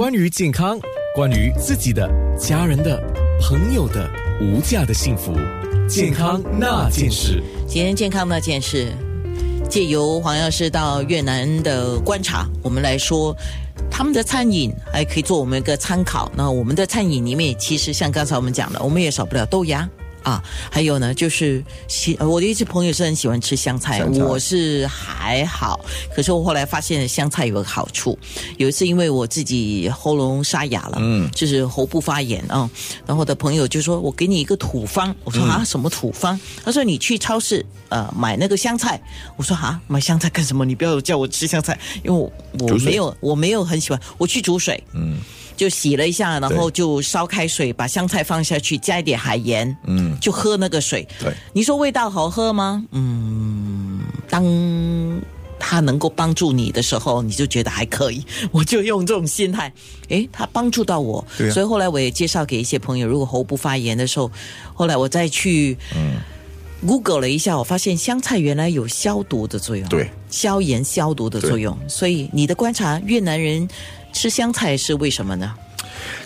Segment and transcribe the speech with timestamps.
[0.00, 0.80] 关于健康，
[1.14, 2.98] 关于自己的、家人的、
[3.38, 5.34] 朋友的无价的幸福，
[5.86, 7.42] 健康那件事。
[7.68, 8.94] 今天健康那件事，
[9.68, 13.36] 借由黄药师到越南的观察，我们来说
[13.90, 16.32] 他们的餐饮还可以做我们一个参考。
[16.34, 19.86] 那我们的餐饮里面，其实像刚才我们讲的，我们也少不了豆芽。
[20.22, 24.22] 啊，还有呢，就是喜我的一些朋友是很喜欢吃香菜，香菜。
[24.22, 25.80] 我是还好，
[26.14, 28.18] 可是我后来发现香菜有个好处，
[28.58, 32.68] 有一次因为我自己喉咙沙哑了，嗯，就是喉部发炎啊，
[33.06, 36.38] 然后我的朋友就说我给你一个土方，我说啊什么土方？
[36.64, 39.00] 他说你去超市呃买那个香菜，
[39.36, 40.64] 我说啊买香菜干什么？
[40.64, 45.18] 你不要叫我吃香菜，因为我我没有我没有很喜欢，我去煮水，嗯。
[45.60, 51.06] 就洗了一下，然后就烧开水，把香菜放下去，加一点海盐，嗯，就喝那个水。
[51.18, 52.82] 对，你说味道好喝吗？
[52.92, 54.42] 嗯，当
[55.58, 58.24] 它能够帮助你的时候，你就觉得还可以。
[58.52, 59.70] 我就用这种心态，
[60.08, 64.32] 诶，它帮助到我，对啊所以后来我也介绍给一些朋友，如果喉部发炎的时候，
[64.72, 66.14] 后来我再去，嗯。
[66.86, 71.76] Google 了一下，我发现香菜原来有消毒的作用，对，消炎消毒的作用。
[71.88, 73.68] 所以你的观察，越南人
[74.12, 75.54] 吃香菜是为什么呢？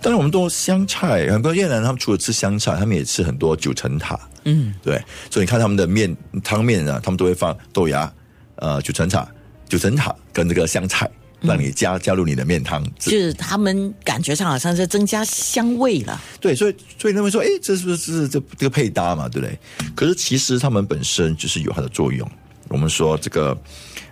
[0.00, 4.18] 当然，我们都香菜，很多越南人他们除了吃香菜，他们也吃很多九层塔。
[4.44, 6.14] 嗯，对，所以你看他们的面
[6.44, 8.12] 汤面啊，他们都会放豆芽、
[8.56, 9.26] 呃九层塔、
[9.68, 11.10] 九层塔跟这个香菜，
[11.42, 12.82] 让你加加入你的面汤。
[12.98, 16.20] 就是他们感觉上好像是增加香味了。
[16.40, 19.58] 对，所以所以他们说，哎，这是不是这这个配搭嘛，对不对？
[19.94, 22.28] 可是其实它们本身就是有它的作用。
[22.68, 23.56] 我们说这个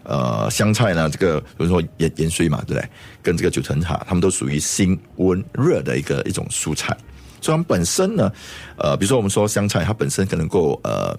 [0.03, 2.89] 呃香菜呢，这个比如说盐盐水嘛，对不对？
[3.23, 6.97] 跟这个九层塔，它们都属于辛温热的一个一种蔬菜。
[7.41, 8.31] 所以它们本身呢，
[8.77, 11.19] 呃，比如说我们说香菜，它本身可能够呃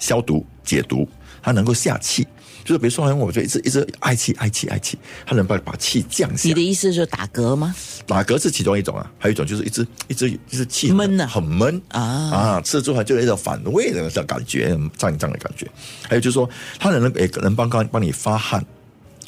[0.00, 1.08] 消毒解毒，
[1.40, 2.26] 它能够下气。
[2.64, 6.54] 就是比如说，我就一直一直爱气爱气爱气，它能把把气降下你。
[6.54, 7.74] 的意思是打嗝吗？
[8.06, 15.66] 打嗝是其中一种啊，还有一种就是一直一直一直气闷啊很闷啊啊，吃了之后就有一种反胃的那种感觉，胀胀的感觉。
[16.08, 18.64] 还有就是说，它能也能帮帮帮你发汗，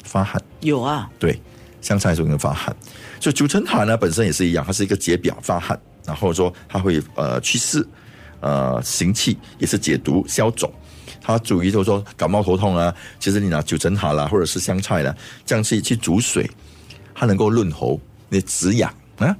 [0.03, 1.39] 发汗，有啊，对，
[1.81, 2.75] 香菜就能发汗。
[3.19, 7.85] 所以九层塔呢本身也是一样，它是一个解表发汗，然后说它会呃祛湿，
[8.39, 10.71] 呃行气，也是解毒消肿。
[11.25, 15.15] 它属于就是说感冒头痛啊，其实你拿九层塔啦，或者是香菜啦，
[15.45, 16.47] 这样去去煮水，
[17.15, 17.99] 它能够润喉，
[18.29, 19.35] 你止痒啊，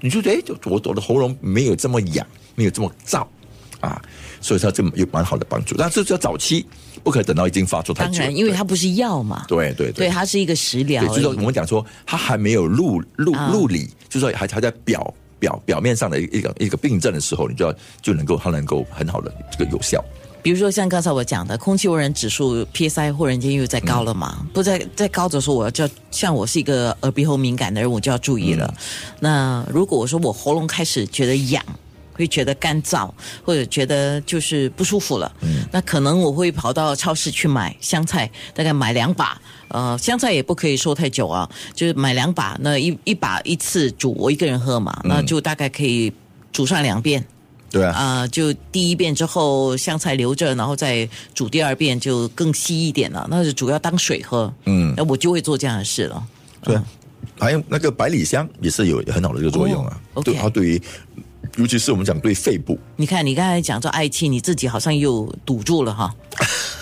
[0.00, 3.26] 你就觉得哎，就我我的喉咙没有这么痒，没有这么燥
[3.80, 4.00] 啊，
[4.40, 5.76] 所以它这么有蛮好的帮助。
[5.76, 6.64] 但是要早期
[7.04, 11.30] 不可以等到已经发作太久，当然，因为它不是药嘛，对对对，它是一个食疗对，就是说。
[11.32, 13.50] 我们讲说，它还没有入入啊。
[13.52, 20.02] 入理，就是说还还在表表表面上的一个一个病症的时候，你就要就能够它能够很好的这个有效。
[20.42, 28.74] 比如说像刚才我讲的，空气污染指数 PSI 忽然间又在高了嘛，不在在高的时候，我就要像我是一个耳鼻喉敏感的人，我就要注意了。
[29.20, 31.64] 那如果我说我喉咙开始觉得痒。
[32.14, 33.10] 会觉得干燥，
[33.42, 46.12] 或者觉得就是不舒服了，嗯，那可能我会跑到超市去买香菜，大概买两把，呃，香菜也不可以收太久啊，就是买两把，那一一把一次煮，我一个人喝嘛，那就大概可以
[46.52, 47.26] 煮上两遍，
[47.72, 54.52] 对啊，啊、就第一遍之后香菜留着，然后再煮第二遍就更稀一点了，那是主要当水喝。
[54.66, 56.22] 嗯，那我就会做这样的事了。
[56.62, 56.84] 对啊，
[57.40, 59.98] 还有那个百里香也是有很好的这个作用啊。
[60.22, 60.82] 对，它对于
[61.56, 66.14] 尤其是我们讲对肺部，你看，你刚才讲这爱气，你自己好像又堵住了哈。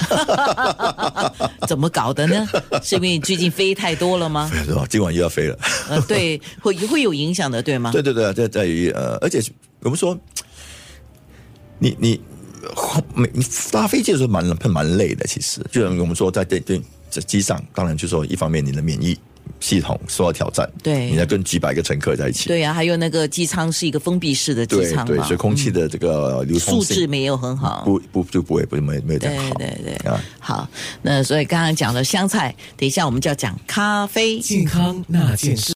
[1.67, 2.49] 怎么搞的呢？
[2.83, 4.51] 是因为你最近飞太多了吗？
[4.65, 4.85] 是吧？
[4.89, 5.59] 今晚又要飞了。
[5.89, 7.91] 呃，对，会会有影响的，对吗？
[7.93, 9.43] 对对对，在在于呃，而且
[9.81, 10.17] 我们说，
[11.81, 12.21] 你你
[13.15, 16.81] 没你搭飞机的时候蛮蛮累的，其实就我们说在对对
[17.11, 19.19] 在机上，当然就说一方面你的免疫
[19.59, 27.83] 系统受到挑战，对你要跟几百个乘客在一起，对呀、还有那个机舱是一个封闭式的机对对，舱嘛，所以空气的这个流素质没有很好。
[27.85, 30.25] 不不就不会不会没没有这对样好，对对，啊。
[30.39, 30.69] 好，
[31.03, 34.39] 那所以刚刚讲了香菜，等一下我们就要讲咖啡。
[34.39, 35.63] 健康那件事。